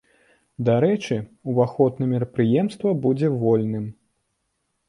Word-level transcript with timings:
Дарэчы, 0.69 1.17
ўваход 1.51 2.01
на 2.03 2.09
мерапрыемства 2.13 2.95
будзе 3.05 3.27
вольным. 3.45 3.85